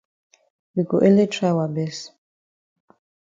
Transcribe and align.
We 0.73 0.81
go 0.89 0.97
ele 1.07 1.25
try 1.35 1.51
wa 1.57 1.67
best. 1.75 2.03